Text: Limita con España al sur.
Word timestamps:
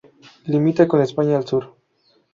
Limita 0.47 0.87
con 0.87 0.99
España 1.03 1.37
al 1.37 1.45
sur. 1.45 1.75